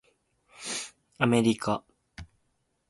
[1.19, 1.83] アメリカ